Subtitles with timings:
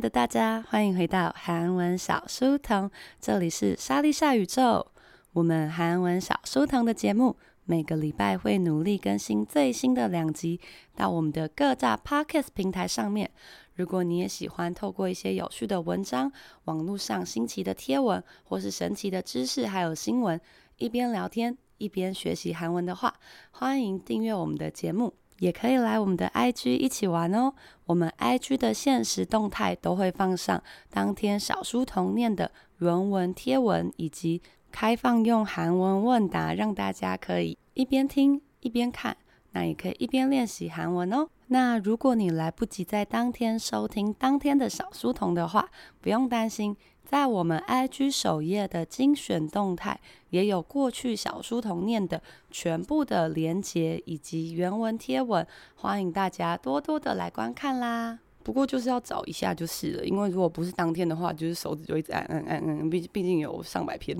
[0.00, 2.90] 的大家，欢迎回到韩文小书童，
[3.20, 4.86] 这里是莎莉莎宇宙。
[5.34, 10.58] 我们韩文小书童的节目每个礼拜会努力更新最新的两集
[10.96, 13.30] 到我们的各大 Podcast 平台上面。
[13.74, 16.32] 如果你也喜欢透过一些有趣的文章、
[16.64, 20.40] 网络上新奇的贴文，或是神奇的知识，还有新闻，
[20.78, 23.14] 一边聊天一边学习韩文的话，
[23.50, 25.12] 欢迎订阅我们的节目。
[25.40, 27.52] 也可以来我们的 IG 一起玩哦。
[27.86, 34.40] 我们 IG 的限时动态都会放上当天小书童念的原文贴文，以及
[34.70, 39.16] 开放用韩文问答，让大家可以一边听一边看。
[39.52, 41.28] 那也可以一边练习韩文哦。
[41.48, 45.68] 那如果你来不及在当天收听当天的小书童的话，
[46.00, 46.76] 不用担心。
[47.09, 49.99] 在我们 IG 首页的精选动态，
[50.31, 58.19] 也有过去小书童念的全部的连结以及原文贴文，欢迎大家多多的来观看啦。
[58.43, 64.17] 不过就是要找一下就是了，因为如果不是当天的话，就是手指就一直按按按按，毕毕竟有上百篇。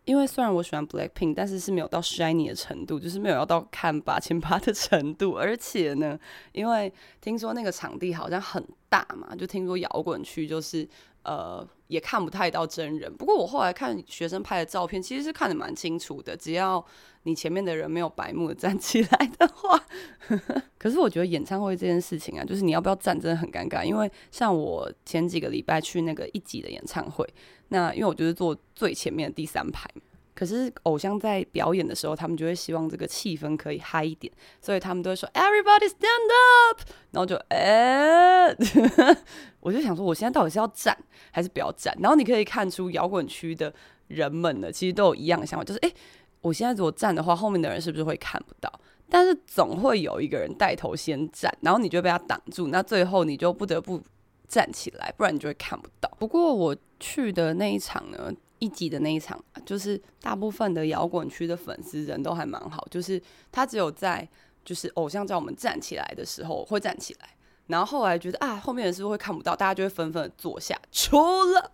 [0.06, 5.34] 因为虽然我喜欢 Blackpink，但是是没有到 Shiny 的程度，就是没有要到看八千八的程度。
[5.34, 6.18] 而且呢，
[6.52, 10.88] 因为听说那个场地好像很大嘛，就听说摇滚区就是。
[11.24, 13.14] 呃，也看不太到真人。
[13.16, 16.36] 不过我后来看学生拍的照片，其实是看得蛮清楚的。
[16.36, 16.86] 只要
[17.24, 19.82] 你前面的人没有白目的站起来的话，
[20.78, 23.84] 可是我觉得演唱会这件事情啊，就是你要不要站真的很尴尬。
[23.84, 27.28] 因为像我前几个礼拜去那个一级的演唱会，
[27.70, 29.90] 那因为我就是坐最前面的第三排。
[30.36, 36.30] 可是偶像在表演的时候，他们就会希望这个气氛可以嗨一点，所以他们都会说 “Everybody stand
[36.72, 38.48] up”，然后就哎，
[39.62, 40.98] 我就想说，我现在到底是要站
[41.32, 41.96] 还是不要站？
[42.00, 43.74] 然后你可以看出摇滚区的
[44.08, 45.92] 人们呢，其实都有一样的想法，就是哎、
[46.42, 48.72] 我现在如果站的话，后面的人是不是会看不到？
[49.10, 54.02] 但是总会有一个人带头先站，然后你就被他挡住，那最后你就不得不
[54.48, 56.10] 站起来，不然你就会看不到。
[56.18, 58.34] 不过我去的那一场呢，
[58.64, 64.26] 一集的那一场，就是大部分的摇滚区的粉丝人都还蛮好，就是他只有在
[64.64, 67.36] 就是偶像叫我们站起来的时候会站起来，
[67.68, 70.80] 然后后来觉得啊后面人是不是会看不到，大家就会纷纷坐下。
[70.92, 71.72] 除了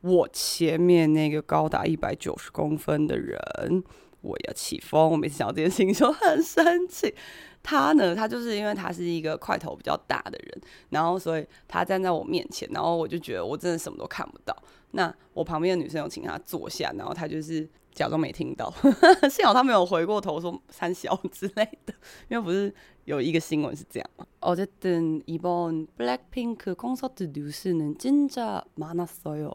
[0.00, 3.84] 我前面那个高达一百九十公分的人，
[4.21, 7.13] 我要起风，我每次想到这件事情就很生气。
[7.63, 14.55] 他呢，他就是因为他是一个块头比较大的人，然后所以他站在我面前，然后我就觉得我真的什么都看不到。
[14.91, 18.73] 那我旁边的女生有请他坐下，然后他就是假装没听到，
[19.29, 21.93] 幸好他没有回过头说三小之类的，
[22.29, 24.25] 因为不是有一个新闻是这样吗？
[24.39, 29.51] 어쨌든이번 블랙핑크 콘서트 뉴스는 진짜 많았어요。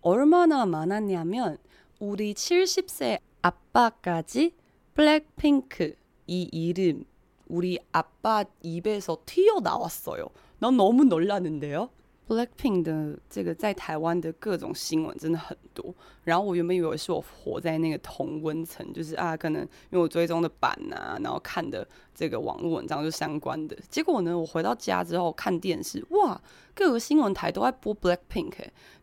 [0.00, 1.58] 얼마나 많았냐면
[2.00, 4.54] 우리70세 아빠까지
[4.94, 5.94] 블랙핑크
[6.26, 7.04] 이 이름
[7.48, 10.28] 우리 아빠 입에서 튀어나왔어요。
[10.58, 11.90] 난 너무 놀랐는데요。
[12.28, 15.92] Blackpink 的这个在台湾的各种新闻真的很多，
[16.22, 21.86] 然后我原本以为是我活在那个同温层，就是啊，可能因为我追踪的版啊，然后看的
[22.17, 23.77] 这个网络文章就相关的。
[23.91, 26.41] 结果呢，我回到家之后看电视，哇，
[26.73, 28.53] 各个新闻台都在播 Blackpink，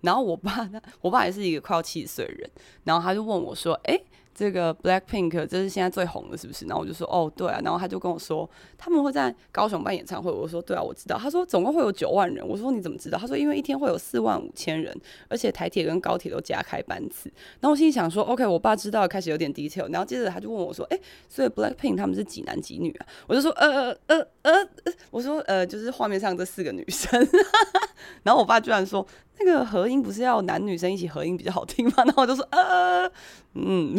[0.00, 2.50] 然后我爸他，我爸也是一个快要七十岁的人，
[2.82, 4.00] 然后他就问我说，哎。
[4.36, 6.66] 这个 Blackpink 这是现在最红的，是不是？
[6.66, 7.60] 然后我就说，哦，对啊。
[7.62, 10.28] 然后他就跟我说，他们会在高雄办演唱会。
[10.28, 11.16] 我说，对啊，我知道。
[11.16, 12.44] 他说，总共会有九万人。
[12.44, 13.16] 我说，你怎么知道？
[13.16, 14.92] 他说，因为一天会有四万五千人，
[15.28, 17.32] 而且台铁跟高铁都加开班次。
[17.60, 19.88] 然后我心里想说，OK，我爸知道，开始有点 detail。
[19.92, 23.03] 然后接着他就问我说，哎，所以 Blackpink 他们是几男几女啊？
[23.27, 24.53] 我就说呃呃呃
[24.83, 27.19] 呃，我说呃就是画面上这四个女生，
[28.23, 29.05] 然后我爸居然说
[29.39, 31.93] 那个合音不是要男女生一起合音比较好听吗？
[31.97, 33.11] 然 后我就说呃
[33.53, 33.97] 嗯。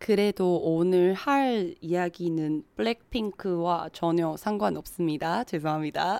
[0.00, 5.44] 그래도 오늘 할 이야기는 블랙핑크와 전혀 상관없습니다.
[5.44, 6.18] 죄송합니다.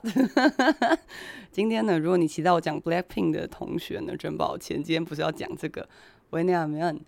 [1.50, 5.88] 今天呢，如果你期待我讲 Blackpink 的同学呢，真抱歉，今天不是要讲这个。
[6.30, 7.00] 왜냐하면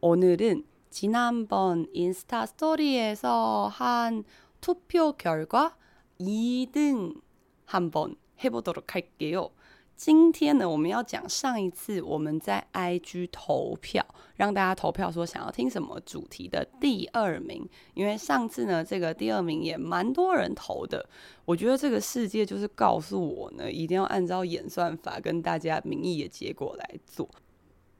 [0.00, 4.24] 오늘은 지난번 인스타 스토리에서 한
[4.60, 5.76] 투표 결과
[6.18, 7.20] 2등
[7.66, 9.50] 한번 해보도록 할게요.
[9.94, 14.06] 今天呢，我们要讲上一次我们在 IG 投票，
[14.36, 17.68] 让大家投票说想要听什么主题的第二名。
[17.94, 21.04] 因为上次呢，这个第二名也蛮多人投的。
[21.44, 27.28] 我觉得这个世界就是告诉我呢，一定要按照演算法跟大家民意的结果来做。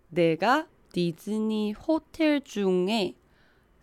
[0.09, 3.15] 내가 디즈니 호텔 중에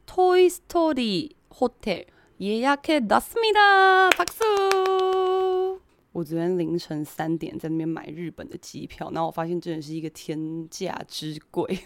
[0.06, 2.06] 토이스토리 호텔
[2.40, 4.10] 예약해 놨습니다.
[4.12, 5.80] 박수!
[6.14, 11.80] 我昨天凌晨三点在那边买日本的机票，然后我发现真的是一个天价之贵。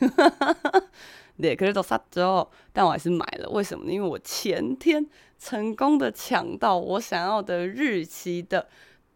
[1.40, 3.50] 对，可是都杀咗，但我还是买了。
[3.50, 3.92] 为什么呢？
[3.94, 5.08] 因为我前天
[5.38, 8.68] 成功的抢到我想要的日期的。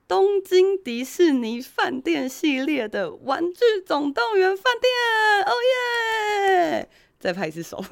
[0.08, 4.92] 东京迪士尼饭店系列的《玩具总动员》饭店，
[5.46, 5.52] 哦
[6.80, 6.90] 耶！
[7.20, 7.78] 再拍一次手。《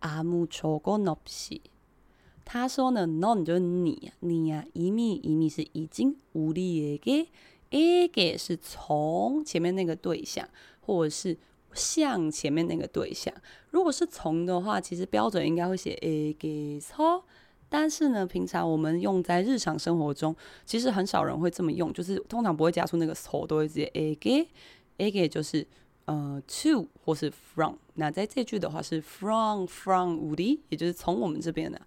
[0.00, 1.60] 아무조건없이
[2.46, 10.46] 他说呢，non 就是你，你呀、啊，이미 이미是已经，우리에게에게是从前面那个对象，
[10.82, 11.38] 或者是
[11.72, 13.32] 向前面那个对象。
[13.70, 17.22] 如果是从的话，其实标准应该会写에게서，
[17.70, 20.36] 但是呢，平常我们用在日常生活中，
[20.66, 25.66] 其实很少人会这么用，就是通常不会加出那个서，都会直接에게에게就是。
[26.08, 31.80] 呃，to 或是 from，那在这句的话是 from from 우리，也就是从我们这边的。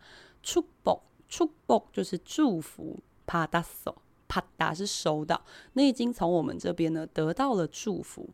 [0.44, 8.30] 축복축복就是祝福，받았어받다是收到，那已经从我们这边呢得到了祝福。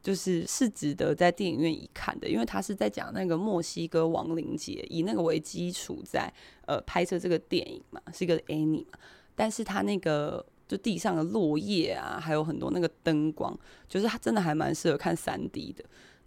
[0.04, 6.30] 就是是值得在电影院一看的因为他是在讲那个墨西哥亡灵节以那个为基础在
[6.66, 8.98] 呃拍摄这个电影嘛是一个 any 嘛。
[9.34, 13.58] 但是他那个就地上的落叶啊还有很多那个灯光
[13.88, 15.82] 就是他真的还蛮适合看三 d 的。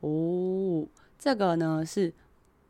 [0.00, 0.86] 哦，
[1.18, 2.12] 这个呢是。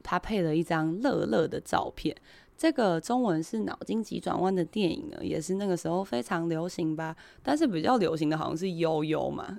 [0.08, 2.16] 他配了一张乐乐的照片，
[2.60, 7.14] 这个中文是脑筋急转弯的电影呢，也是那个时候非常流行吧。
[7.42, 9.58] 但是比较流行的好像是悠悠嘛，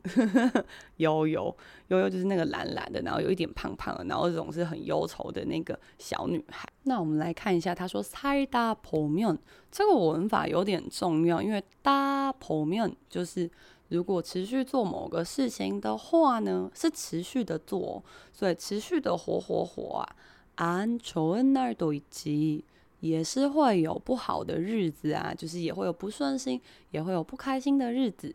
[0.98, 1.56] 悠悠
[1.90, 6.68] 悠悠就是那个蓝蓝的，然后有一点胖胖的，然后总是很忧愁的那个小女孩。
[6.84, 9.38] 那我们来看一下，他说“살다보면”
[9.72, 13.50] 这个文法有点重要，因为“다보면”就是。
[13.90, 20.16] 如果持续做某个事情的话呢，是持续的做，所以持续的活活活啊。
[20.58, 22.64] 안좋은날도있지，
[23.02, 26.60] 也是会有不好的日子啊，就是也会有不顺心，
[26.92, 28.34] 也会有不开心的日子。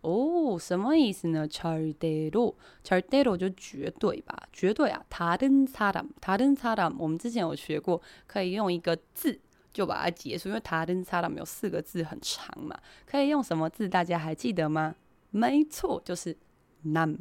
[0.02, 1.48] 哦，什么意思呢？
[1.48, 5.04] 절대로절대로就绝对吧，绝对啊。
[5.10, 9.40] 다른사람다른사람我们之前有学过，可以用一个字。
[9.74, 13.90] 就把它结束，因为다른사람有四个字很长嘛，可以用什么字？
[13.90, 14.96] 大家还记得吗？
[15.32, 16.38] 没错，就是
[16.86, 17.18] 남。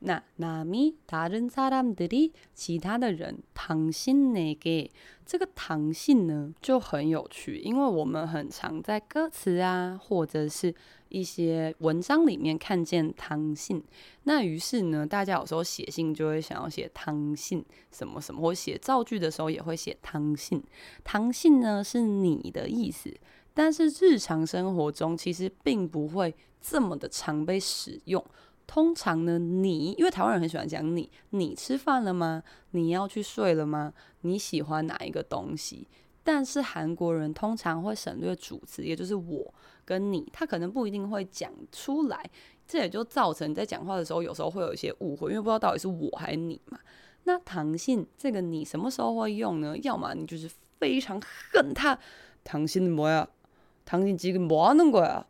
[0.00, 4.90] 那남이다른사람들이其他的人，당신에게
[5.24, 10.74] 这个당신呢就很有趣，因为我们很常在歌词啊，或者是
[11.08, 13.82] 一些文章里面看见당신。
[14.24, 23.10] 那于是呢，大家有时候写信就会想要写당신什么什么，或写造句的时候也会写당신。당신呢是你的意思，
[23.54, 28.24] 但是日常生活中其实并不会 这么的常被使用。
[28.66, 32.42] 通常呢，你因为台湾人很喜欢讲你，你吃饭了吗？
[32.70, 33.92] 你要去睡了吗？
[34.22, 35.86] 你喜欢哪一个东西？
[36.22, 39.52] 但是韩国人通常会省略主词，也就是我
[39.84, 42.30] 跟你，他可能不一定会讲出来，
[42.66, 46.78] 这也就造成你在讲话的时候有时候会有一些误会，因为不知道到底是我还是你嘛。
[47.24, 49.76] 那당신这个你什么时候会用呢？
[49.82, 51.20] 要么你就是非常
[51.52, 51.98] 恨他，
[52.42, 55.26] 당신뭐야당신지금뭐하는거야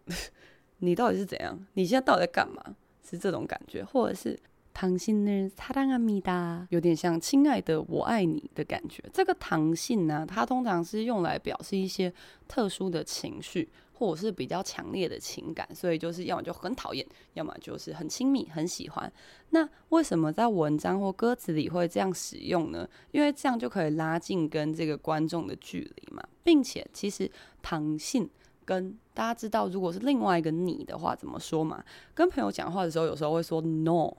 [0.80, 1.58] 你到底是怎样？
[1.74, 2.76] 你现在到底在干嘛？
[3.08, 4.40] 是这种感觉，或者是
[4.72, 5.52] 糖心呢？
[5.56, 9.04] 擦，等阿米达有点像亲爱的我爱你的感觉。
[9.12, 12.14] 这个糖心呢，它通常是用来表示一些
[12.48, 15.68] 特殊的情绪，或者是比较强烈的情感。
[15.74, 19.12] 所以就是要么就很讨厌，要么就是很亲密，很喜欢。
[19.50, 22.88] 那为什么在文章或歌词里会这样使用呢？
[23.12, 27.30] 因为这样就可以拉近跟这个观众的距离嘛，并且其实
[27.64, 28.30] 糖心。
[28.70, 31.84] 跟大家知道，如果是另外一个你的话，怎么说嘛？
[32.14, 34.14] 跟朋友讲话的时候，有时候会说 no。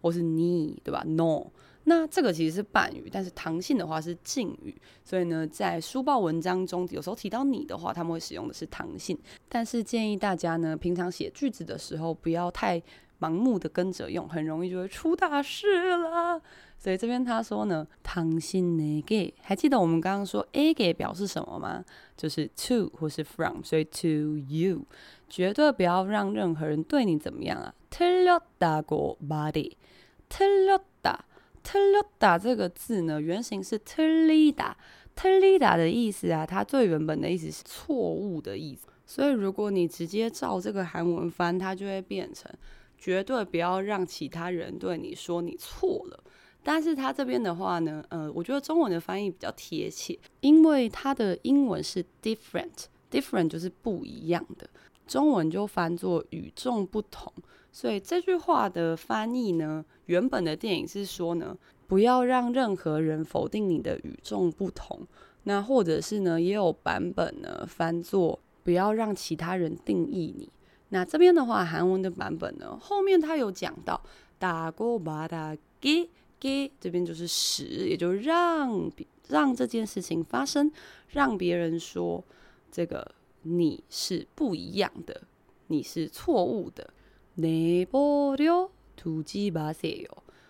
[0.00, 1.46] 或是你，对吧？No，
[1.84, 4.74] 那这个其实是半语，但是唐信的话是敬语，
[5.04, 9.16] 所以呢，在书报文章中，有时候提到你的话，他们会使用的是唐信。
[9.48, 12.82] 但是建议大家呢，平常写句子的时候，不要太
[13.20, 16.42] 盲目的跟着用，很容易就会出大事了。
[16.81, 21.83] 所以这边他说呢，唐信那个，还记得我们刚刚说 A 给表示什么吗？
[22.15, 24.85] 就是 to 或是 from，所以 to you，
[25.27, 27.73] 绝对不要让任何人对你怎么样啊。
[27.89, 29.71] 틀렸다고말해
[30.29, 38.87] 틀렸다，틀렸다这个字呢，原型是틀리다，틀리다的意思啊，它最原本的意思是错误的意思。
[39.05, 42.51] 所以如果你直接照这个韩文翻，它就会变成
[42.97, 46.23] 绝对不要让其他人对你说你错了。
[46.62, 54.68] 但是它这边的话呢，呃，我觉得中文的翻译比较贴切，因为它的英文是 different，different 就是不一样的，
[55.06, 57.32] 中文就翻作与众不同。
[57.72, 65.06] 所以这句话的翻译呢，原本的电影是说呢，不要让任何人否定你的与众不同。
[65.44, 70.48] 那或者是呢，也有版本呢翻作不要让其他人定义你。
[70.90, 74.00] 那这边的话，韩文的版本呢，后面他有讲到
[74.38, 76.08] 打过巴达给
[76.41, 78.91] 给，这边就是使，也就是让
[79.27, 80.71] 让这件事情发生，
[81.09, 82.23] 让别人说
[82.71, 83.11] 这个
[83.43, 85.21] 你是不一样的，
[85.67, 86.93] 你是错误的。
[87.37, 90.07] 내버려두지마세요。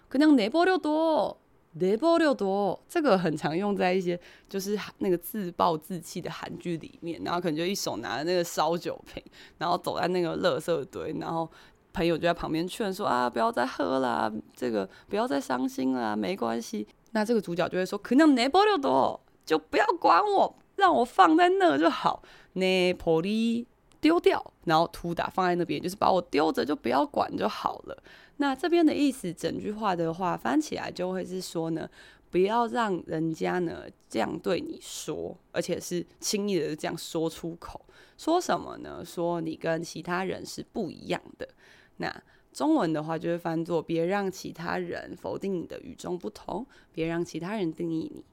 [0.07, 4.17] 可能내버려둬내버려둬这个很常用在一些
[4.47, 9.21] 就是那个自暴自弃的韩剧里面，然后可能就一手拿着那个烧酒瓶，
[9.57, 11.51] 然后走在那个垃圾堆，然后
[11.92, 16.86] 朋友就在旁边劝说啊不要再喝啦这个不要再伤心啦没关系。
[17.12, 22.22] 那这个主角就会说可能 nei bo 六多就不要管我让我放在那就好
[22.54, 23.66] nei polly
[24.00, 28.02] 丢掉然后突打放在那边就是把我丢着就不要管就好了。
[28.38, 31.88] 那这边的意思整句话的话翻起来就会是说呢
[32.30, 37.80] 不要让人家呢这样对你说而且是轻易的这样说出口。
[38.18, 39.02] 说什么呢？
[39.04, 41.48] 说你跟其他人是不一样的。
[42.02, 48.24] 那中文的话就会翻作“别让其他人否定你的与众不同，别让其他人定义你”。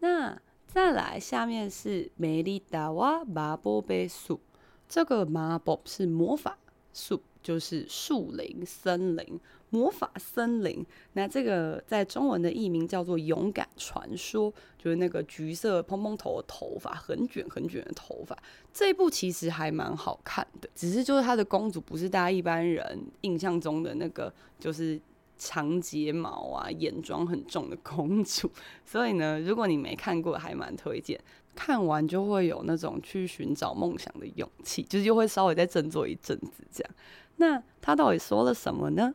[0.00, 4.40] 那再来，下面是“美丽大瓦马波贝素”，
[4.88, 6.56] 这个“马波”是魔法
[6.94, 9.38] ，“素”就是树林、森林。
[9.70, 10.84] 魔法森林。
[11.14, 18.36] 那这个在中文的译名叫做《勇敢传说》，就是那个橘色蓬蓬头的头发，很卷很卷的头发。
[18.72, 25.00] 这一部其实还蛮好看的，只是就是她的公主不是大家一般人印象中的那个，就是。
[25.42, 28.52] 长睫毛啊，眼妆很重的公主，
[28.84, 31.18] 所以呢，如果你没看过，还蛮推荐。
[31.54, 36.92] 看完就会有那种去寻找梦想的勇气，就是又会稍微再振作一阵子这样。
[37.36, 39.14] 那他到底说了什么呢？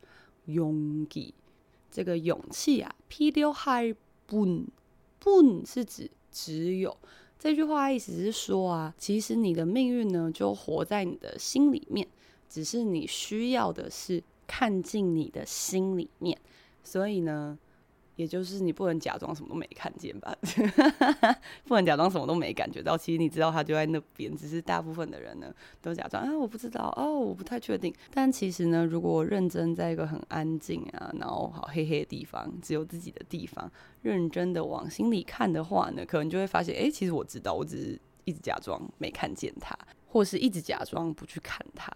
[0.45, 1.33] 勇气，
[1.89, 3.95] 这个勇气啊，필요할
[4.29, 6.97] 뿐，뿐是指只有。
[7.39, 12.05] 这句话意思是说啊，其实你的命运呢，就活在你的心里面，
[12.49, 16.36] 只是你需要的是 看进你的心里面。
[16.82, 17.56] 所以呢，
[18.16, 20.34] 也就是你不能假装什么都没看见吧，
[21.68, 22.98] 不能假装什么都没感觉到。
[22.98, 27.94] 其实你知道他就在那边，只是大部分的人呢都假装啊，我不知道哦，我不太确定。
[28.12, 33.70] 但其实呢，如果认真在一个很安静啊，然后好黑黑的地方，只有自己的地方，
[34.02, 41.92] 认真的往心里看的话呢，可能就会发现，哎，其实我知道，我只是一直假装没看见他，或是一直假装不去看他，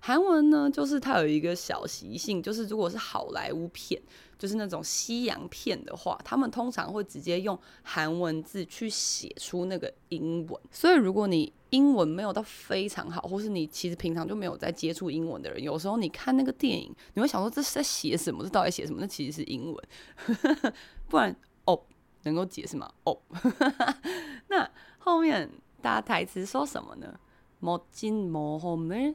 [0.00, 3.98] 韩文呢，就是它有一个小习性，就是如果是好莱坞片，
[4.38, 10.60] 就是那种西洋片的话，他们通常会直接用韩文字去写出那个英文。
[10.70, 18.44] 所以如果你英文没有到非常好，或是你其实平常就没有在接触英文的人，有时候你看那个电影，你会想说这是在写什么？
[18.44, 19.00] 这到底写什么？
[19.00, 19.84] 那其实是英文，
[21.08, 21.80] 不然哦，
[22.24, 22.92] 能够解释吗？
[23.04, 23.18] 哦，
[24.48, 27.18] 那后面大家台词说什么呢？
[27.60, 29.14] 멋진모험을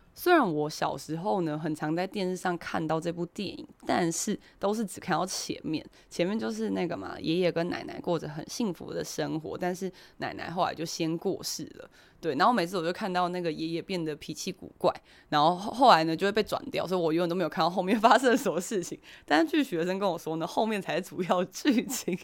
[0.13, 5.85] 虽然我小时候呢，很常在电视上看到这部电影，但是都是只看到前面。
[6.09, 11.89] 前面就是那个嘛，爷爷跟奶奶过着很幸福的生活，但是奶奶后来就先过世了。
[12.19, 14.93] 对，然后每次我就看到那个爷爷变得脾气古怪，
[15.29, 18.99] 然后后来呢就会被转掉，所以我永远都没有看到后面 发生了什么事情。
[19.25, 22.17] 但是据学生跟我说呢，后面才是主要剧情。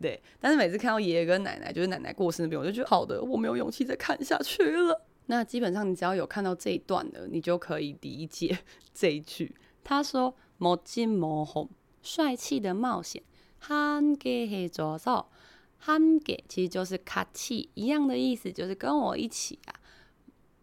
[0.00, 5.07] 对，但是每次看到爷爷跟奶奶，就是奶奶过世那边，我就觉得好的，我没有勇气再看下去了。
[5.27, 8.59] 那基本上你只要有看到这一段的，你就可以理解
[8.93, 9.55] 这一句。
[9.83, 11.69] 他说：“멋진모험，
[12.01, 13.23] 帅气的冒险。
[13.61, 19.75] 함께해줘서함께其实就是같이一样的意思，就是跟我一起啊，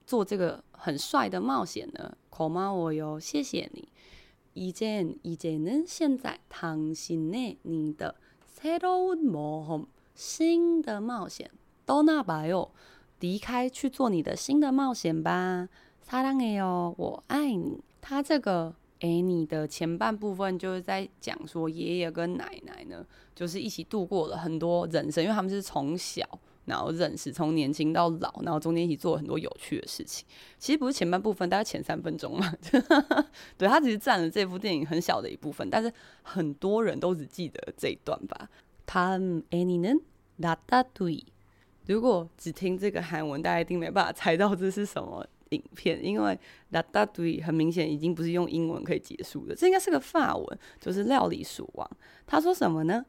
[0.07, 2.17] 做这个很帅的冒险呢。
[2.31, 3.89] 고마워요，谢谢你。
[4.55, 8.17] 이젠이제는现在당신의你的
[8.61, 11.51] 새로운모험新的冒险
[11.87, 12.71] 떠나봐요。”
[13.25, 15.69] 离开去做你的新的冒险吧，
[16.09, 17.83] 사랑해요，我爱你。
[18.01, 26.23] 他这个诶，你的前半部分就是在讲说爷爷跟奶奶呢，就是一起度过了很多人生，因为他们是从小
[26.67, 30.27] 然后认识，从年轻到老，然后中间一起做了很多有趣的事情。
[30.59, 32.55] 其实不是前半部分，大概前三分钟嘛。
[33.59, 38.49] 对，他其实占了这部电影很小的一部分，但是很多人都只记得这一段吧。
[38.87, 39.19] 他
[39.51, 41.23] 애니는라따뚜이
[41.87, 46.39] 如果只听这个韩文，大家一定没办法猜到这是什么影片，因为
[46.73, 51.91] 라따뚜이很明显已经不是用英文可以结束的，这应该是个法文，就是料理鼠王。
[52.27, 53.05] 他说什么呢？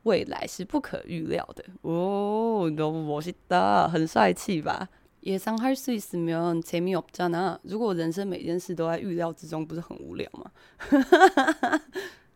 [0.03, 2.71] 未来是不可预料的哦。
[2.75, 4.89] 너무멋있다，很帅气吧？
[5.21, 7.59] 예상할수있으면재미없잖아。
[7.63, 10.49] 如果人生每件事都在预料之中，不是很无聊吗？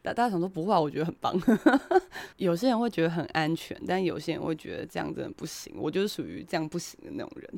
[0.01, 1.33] 大大家想说不会，我觉得很棒。
[2.35, 5.73] 有些人会觉得很安全，但有些人会觉得这样真的不行。
[5.77, 7.49] 我就是属于这样不行的那种人。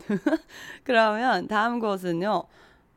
[0.86, 2.46] 그러면다음것은요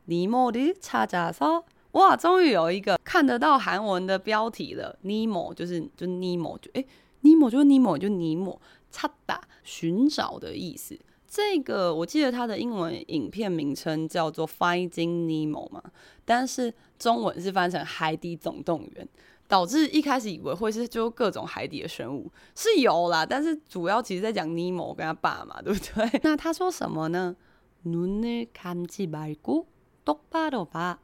[0.05, 4.97] 尼莫的찾아서哇，终于有一个看得到韩文的标题了。
[5.01, 6.85] 尼莫就是就尼莫就诶，
[7.21, 8.61] 尼莫就是尼莫就尼莫，
[8.91, 10.97] 찾다寻找的意思。
[11.27, 15.83] 这个我记得它的英文影片名称叫做 Finding Nemo 嘛，
[16.25, 19.07] 但是中文是翻成海底总动员，
[19.47, 26.19] 导致一开始以为会是就各种海底的生物是有啦，但是主要其实在讲尼莫跟他爸嘛，对不对？
[26.23, 27.35] 那他说什么呢？
[27.85, 29.65] 눈을감지말고
[30.05, 30.99] 똑바로 봐.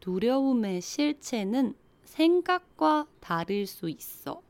[0.00, 4.42] 두려움의 실체는 생각과 다를 수 있어.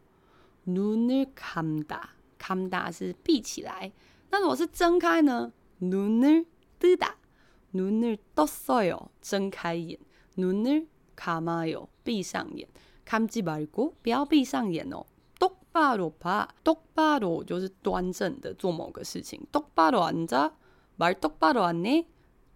[0.65, 2.15] 눈을 감다.
[2.39, 3.93] 감다 是闭起来.
[4.31, 5.53] 那如果是睁开呢?
[5.79, 6.47] 눈을
[6.79, 7.17] 뜨다.
[7.73, 9.11] 눈을 떴어요.
[9.21, 9.99] 睁开眼.
[10.37, 11.89] 눈을 감아요.
[12.05, 12.69] 闭上眼.
[13.05, 15.05] 감지 말고 不要闭上眼哦.
[15.39, 16.49] 똑바로 봐.
[16.63, 19.45] 똑바로 就是端正的做某个事情.
[19.53, 20.55] 똑바로 앉아.
[20.97, 22.07] 말 똑바로 안 해.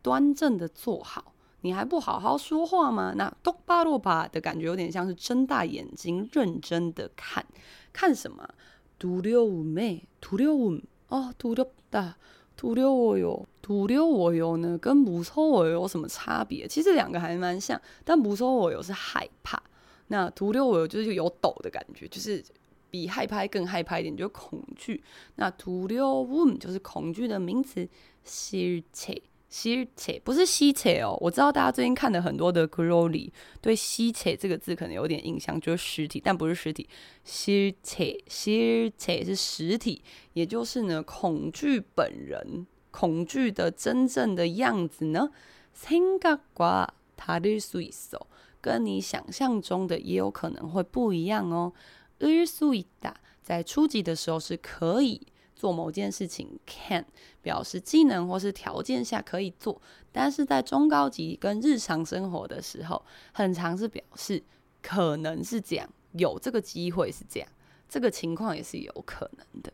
[0.01, 3.13] 端正的坐好你还不好好说话吗？
[3.17, 7.45] 那嘟吧噜吧的感觉有点像是睁大眼睛认真的看。
[7.91, 8.47] 看什么？
[8.97, 12.15] 嘟噜妹嘟噜哦嘟嘟哒
[12.55, 16.67] 嘟噜哦哟嘟噜哦哟呢跟不错我有什么差别？
[16.67, 19.61] 其实两个还蛮像但不错我有是害怕。
[20.07, 22.43] 那嘟噜我就是有抖的感觉就是
[22.89, 25.03] 比害怕更害怕一点就是恐惧。
[25.35, 27.87] 那嘟噜就是恐惧的名词
[28.23, 28.57] 羞
[28.91, 33.30] 怯실체不是西切哦，我知道大家最近看的很多的 glory
[33.60, 36.88] 对西切这个字可能有点印象，就是实体，但不是实体。
[37.24, 40.02] 실체 실체是实体，
[40.32, 45.30] 也就是呢，恐惧本人，恐惧的真正的样子呢，
[45.76, 48.26] 생각과다를수있어，
[48.60, 51.72] 跟你想象中的也有可能会不一样哦。
[52.18, 55.28] 을수있다在初级的时候是可以。
[55.58, 57.04] 做某件事情，can
[57.40, 59.80] 表示技能或是条件下可以做，
[60.10, 63.02] 但是在中高级跟日常生活的时候，
[63.32, 64.42] 很常是表示
[64.82, 67.48] 可能是这样，有这个机会是这样，
[67.88, 69.72] 这个情况也是有可能的。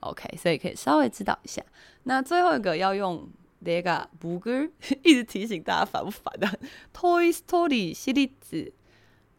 [0.00, 1.64] OK，所以可以稍微知道一下。
[2.02, 3.26] 那最后一个要用
[3.60, 4.68] 那个不哥
[5.02, 6.46] 一直提醒大家烦不烦的？
[6.92, 7.94] Toy Story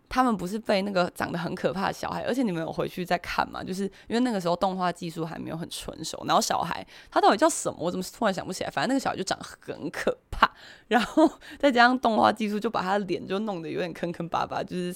[0.09, 3.63] 他们不是被那个长得很可怕的小孩，而且你们有回去再看嘛？
[3.63, 7.77] 就是因为那个时候动画技术还没有很纯熟，然后小孩他到底叫什么？
[7.79, 8.71] 我怎么突然想不起来？
[8.71, 10.51] 反正那个小孩就长得很可怕，
[10.89, 14.95] 然后 再加上动画技术，就把他的脸就弄得有点坑坑巴巴，就是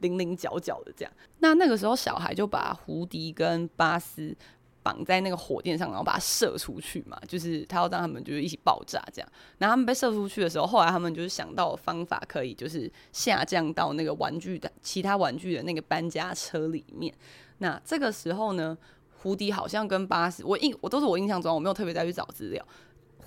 [0.00, 1.12] 零零角角的这样。
[1.38, 4.36] 那那个时候小孩就把胡迪跟巴斯。
[4.82, 9.32] 绑在那个火箭上，然后把它射出去嘛，就是他要让他们就是一起爆炸这样。
[9.58, 17.14] 然后他们被射出去的时候，后来他们就是想到方法，可以就是下降到那个玩具的其他玩具的那个搬家车里面。
[17.58, 18.76] 那这个时候呢，
[19.18, 22.66] 胡迪好像跟巴斯，我印我都是我印象中，我没有特别再去找资料。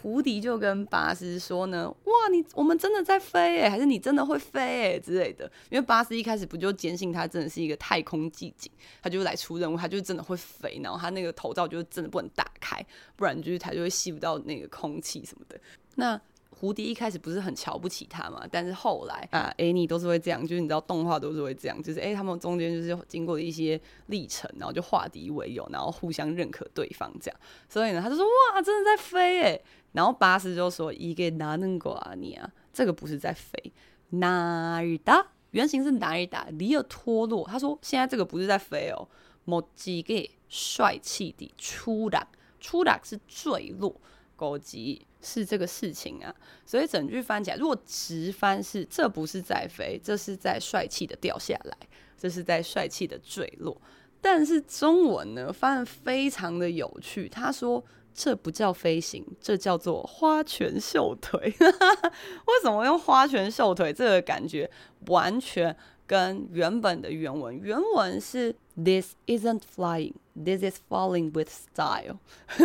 [0.04, 8.70] 胡迪就跟巴斯说呢：“哇，你我们真的在飞诶、还是你真的会飞诶、之类的。”因为巴斯一开始不就坚信他真的是一个太空寂静，
[9.02, 12.86] 他就来出任务，他就真的会飞，然后他那个头罩就真的不能打开，
[13.16, 15.58] 不然就是他就会吸不到那个空气什么的。
[15.96, 16.20] 那
[16.64, 27.38] 胡迪一开始不是很瞧不起他嘛但是后来啊 annie 都是会这样就是你知道动画都是会这样就是哎他们中间就是经过了一些历程然后就化敌为友然后互相认可对方这样。
[27.68, 29.60] 所以呢他就说哇真的在飞哎
[29.92, 33.74] 然后巴斯就说一个哪能国啊你啊这个不是在飞。
[34.12, 39.06] 哪里打原型是哪里打离了脱落他说现在这个不是在飞哦。
[39.44, 42.26] 某几个帅气的出打
[42.62, 44.00] 出打是坠落
[44.36, 46.34] 狗急是这个事情啊。
[46.66, 51.78] 所以整句翻起来，如果直翻是这不是在飞，这是在帅气的掉下来，
[52.18, 53.80] 这是在帅气的坠落。
[54.22, 57.28] 但是中文呢，翻得非常的有趣。
[57.30, 57.84] 他说。
[58.16, 61.40] 这不叫飞行，这叫做花拳绣腿。
[61.58, 63.92] 为什么用花拳绣腿？
[63.92, 64.70] 这个感觉
[65.08, 72.18] 完全跟原本的原文，原文是 This isn't flying, this is falling with style。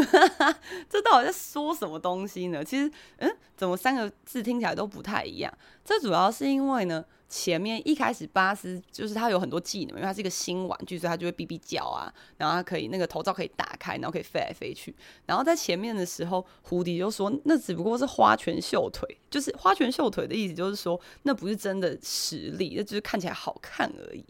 [0.88, 2.64] 这到底在说什么东西呢？
[2.64, 5.52] 其实，嗯，怎么三个字听起来都不太一样？
[5.84, 7.04] 这主要是因为呢。
[7.30, 14.96] 前面一开始巴斯就是他有很多技能，因为它是一个新玩具，所以它就会哔哔叫啊，然后它可以那个头罩可以打开，然后可以飞来飞去。
[15.26, 24.24] 然后在前面的时候，胡迪就说那只不过是花拳绣腿，就是花拳绣腿的意思，就是说那不是真的实力，那只是看起来好看而已。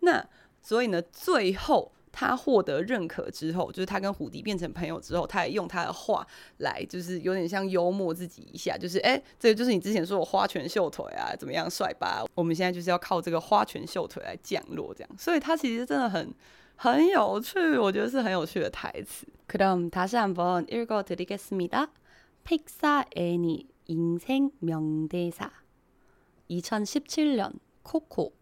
[0.00, 0.22] 那
[0.61, 1.93] 所以呢，最后。
[2.09, 6.25] 他获得认可之后，就是他跟胡迪变成朋友之后，他也用他的话
[6.57, 12.25] 来，就是有点像幽默自己一下，就是哎、欸，这个就是你之前说我花拳绣腿啊，怎么样帅吧？
[12.33, 15.09] 我们现在就是要靠这个花拳绣腿来降落，这样。
[15.15, 16.33] 所以他其实真的很
[16.75, 19.27] 很有趣，我觉得是很有趣的台词。
[19.47, 21.89] 그럼다시한번읽어드리겠습니다
[22.43, 25.51] 픽사 애니 인생 명대사
[26.49, 28.33] 2017년 코코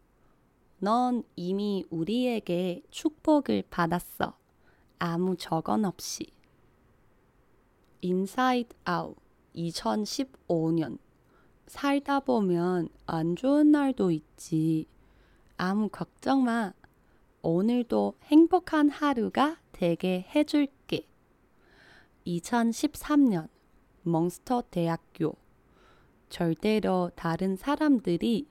[0.83, 4.39] 넌 이미 우리에게 축복을 받았어.
[4.99, 6.27] 아무 적언 없이.
[8.01, 9.15] 인사이드 아웃
[9.55, 10.97] 2015년
[11.67, 14.87] 살다 보면 안 좋은 날도 있지.
[15.59, 16.73] 아무 걱정 마.
[17.43, 21.07] 오늘도 행복한 하루가 되게 해줄게.
[22.27, 23.49] 2013년
[24.03, 25.37] 몬스터 대학교
[26.31, 28.47] 절대로 다른 사람들이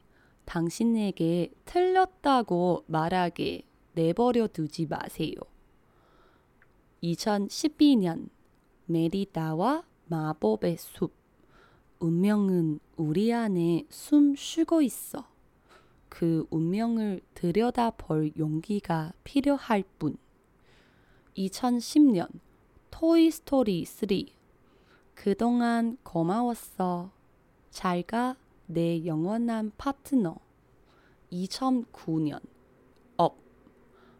[0.49, 3.61] 당신에게 틀렸다고 말하게
[3.93, 5.35] 내버려 두지 마세요.
[7.03, 8.29] 2012년
[8.87, 11.13] 메리다와 마법의 숲
[11.99, 15.27] 운명은 우리 안에 숨 쉬고 있어.
[16.09, 20.17] 그 운명을 들여다 볼 용기가 필요할 뿐.
[21.37, 22.27] 2010년
[22.89, 24.07] 토이 스토리 3
[25.13, 27.11] 그동안 고마웠어.
[27.69, 28.35] 잘 가
[28.71, 30.35] 내 영원한 파트너
[31.31, 32.39] 2009년
[33.17, 33.35] 업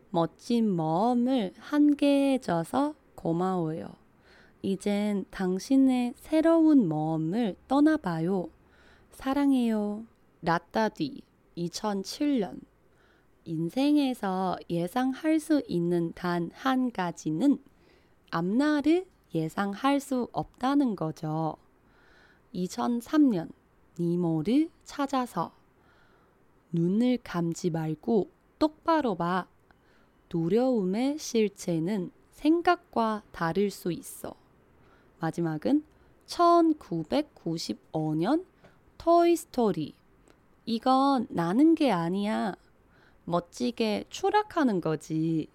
[0.09, 3.89] 멋진 모험을 함께 해줘서 고마워요.
[4.63, 8.49] 이젠 당신의 새로운 모험을 떠나봐요.
[9.11, 10.05] 사랑해요.
[10.41, 11.21] 라따디
[11.55, 12.59] 2007년
[13.45, 17.59] 인생에서 예상할 수 있는 단 한 가지는
[18.31, 21.55] 앞날을 예상할 수 없다는 거죠.
[22.55, 23.51] 2003년
[23.98, 25.52] 니모를 찾아서
[26.72, 29.46] 눈을 감지 말고 똑바로 봐.
[30.28, 34.34] 두려움의 실체는 생각과 다를 수 있어.
[35.20, 35.84] 마지막은
[36.26, 38.44] 1995년
[38.98, 39.94] 토이스토리.
[40.66, 42.54] 이건 나는 게 아니야.
[43.24, 45.48] 멋지게 추락하는 거지.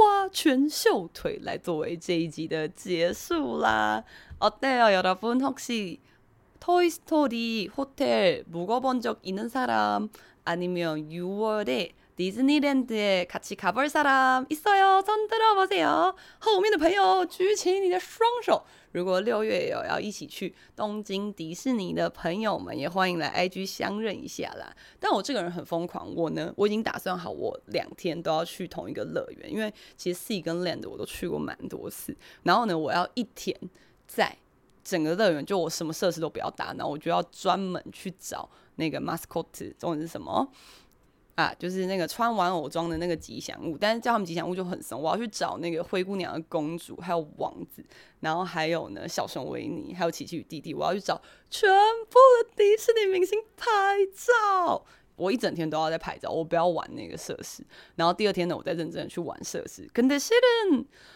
[0.00, 4.02] 花拳绣腿来作为这一集的结束啦。
[4.38, 5.42] 어때요, 여러분?
[5.42, 6.00] 혹시
[6.60, 10.10] 토이스토리 호텔 묵어본 적 있는 사람
[10.44, 15.02] 아니면 6월에 디즈니랜드에 같이 가볼 사람 있어요?
[15.06, 16.14] 손 들어보세요.
[16.38, 18.62] 后面的朋友举起你的双手。
[18.92, 24.70] 如果六月有要一起去东京迪士尼的朋友们，也欢迎来 IG 相认一下啦。
[24.98, 32.14] 但我这个人很疯狂，我呢，我已经打算好，我两天都要去同一个乐园，因为其实 Sea 跟 Land 我都去过蛮多次。
[32.42, 33.58] 然后呢，我要一天
[34.06, 34.36] 在。
[34.85, 40.47] 整个乐园就我什么设施都不要搭，然后我就要专门去找那个 mascot，中文是什么
[41.33, 41.51] 啊？
[41.57, 45.01] 就是那个穿玩偶装的那个吉祥物，但是叫他们吉祥物就很怂。
[45.01, 47.83] 我要去找那个灰姑娘的公主，还有王子，
[48.19, 50.73] 然后还有呢小熊维尼，还有奇奇与弟弟。
[50.73, 51.19] 我要去找
[51.49, 53.67] 全部的迪士尼明星拍
[54.13, 54.85] 照。
[55.17, 57.65] 我一整天都要在拍照，我不要玩那个设施。
[57.95, 59.89] 然后第二天呢，我再认真的去玩设施。
[59.93, 60.07] 근